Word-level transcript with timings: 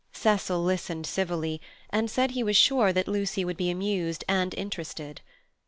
Cecil 0.13 0.63
listened 0.63 1.05
civilly, 1.05 1.61
and 1.91 2.09
said 2.09 2.31
he 2.31 2.41
was 2.41 2.57
sure 2.57 2.91
that 2.91 3.07
Lucy 3.07 3.45
would 3.45 3.55
be 3.55 3.69
amused 3.69 4.23
and 4.27 4.51
interested. 4.55 5.21